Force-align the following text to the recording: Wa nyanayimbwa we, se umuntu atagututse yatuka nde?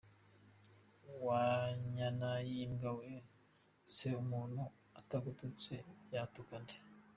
Wa 1.25 1.43
nyanayimbwa 1.93 2.89
we, 2.99 3.09
se 3.93 4.07
umuntu 4.23 4.61
atagututse 4.99 5.73
yatuka 6.13 6.55
nde? 6.63 6.75